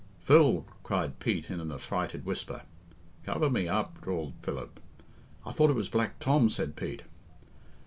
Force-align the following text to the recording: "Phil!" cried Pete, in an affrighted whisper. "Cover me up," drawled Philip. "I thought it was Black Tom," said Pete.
"Phil!" 0.19 0.65
cried 0.81 1.19
Pete, 1.19 1.51
in 1.51 1.59
an 1.59 1.71
affrighted 1.71 2.25
whisper. 2.25 2.63
"Cover 3.23 3.51
me 3.51 3.67
up," 3.67 4.01
drawled 4.01 4.33
Philip. 4.41 4.79
"I 5.45 5.51
thought 5.51 5.69
it 5.69 5.75
was 5.75 5.89
Black 5.89 6.17
Tom," 6.17 6.49
said 6.49 6.75
Pete. 6.75 7.03